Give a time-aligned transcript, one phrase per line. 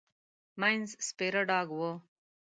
[0.59, 1.79] مينځ سپيره ډاګ و.